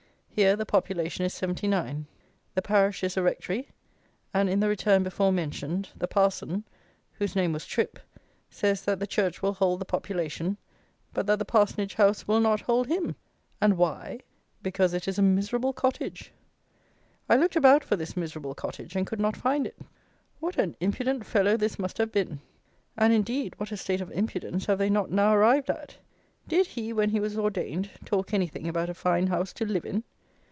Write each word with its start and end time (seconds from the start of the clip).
Here 0.33 0.55
the 0.55 0.65
population 0.65 1.25
is 1.25 1.33
seventy 1.33 1.67
nine. 1.67 2.07
The 2.55 2.61
parish 2.63 3.03
is 3.03 3.15
a 3.17 3.21
rectory, 3.21 3.67
and 4.33 4.49
in 4.49 4.61
the 4.61 4.69
Return 4.69 5.03
before 5.03 5.31
mentioned, 5.33 5.89
the 5.95 6.07
parson 6.07 6.63
(whose 7.11 7.35
name 7.35 7.51
was 7.51 7.65
Tripp) 7.65 7.99
says 8.49 8.83
that 8.85 8.99
the 9.01 9.05
church 9.05 9.41
will 9.41 9.53
hold 9.53 9.81
the 9.81 9.85
population, 9.85 10.57
but 11.13 11.27
that 11.27 11.37
the 11.37 11.45
parsonage 11.45 11.95
house 11.95 12.27
will 12.29 12.39
not 12.39 12.61
hold 12.61 12.87
him! 12.87 13.15
And 13.59 13.77
why? 13.77 14.21
Because 14.63 14.93
it 14.93 15.05
is 15.07 15.19
"a 15.19 15.21
miserable 15.21 15.73
cottage." 15.73 16.31
I 17.29 17.35
looked 17.35 17.57
about 17.57 17.83
for 17.83 17.97
this 17.97 18.15
"miserable 18.17 18.55
cottage," 18.55 18.95
and 18.95 19.05
could 19.05 19.19
not 19.19 19.35
find 19.35 19.67
it. 19.67 19.77
What 20.39 20.57
on 20.57 20.75
impudent 20.79 21.25
fellow 21.25 21.57
this 21.57 21.77
must 21.77 21.97
have 21.99 22.11
been! 22.11 22.39
And, 22.97 23.11
indeed, 23.13 23.53
what 23.57 23.71
a 23.73 23.77
state 23.77 24.01
of 24.01 24.11
impudence 24.13 24.65
have 24.67 24.77
they 24.79 24.89
not 24.89 25.11
now 25.11 25.35
arrived 25.35 25.69
at! 25.69 25.97
Did 26.47 26.67
he, 26.67 26.93
when 26.93 27.09
he 27.09 27.19
was 27.19 27.37
ordained, 27.37 27.89
talk 28.05 28.33
anything 28.33 28.67
about 28.69 28.89
a 28.89 28.93
fine 28.93 29.27
house 29.27 29.51
to 29.53 29.65
live 29.65 29.85
in? 29.85 30.03